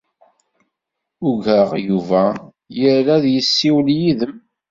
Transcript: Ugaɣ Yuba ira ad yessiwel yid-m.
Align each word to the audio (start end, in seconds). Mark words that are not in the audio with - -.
Ugaɣ 1.29 1.69
Yuba 1.87 2.23
ira 2.89 3.13
ad 3.17 3.25
yessiwel 3.33 3.87
yid-m. 3.99 4.35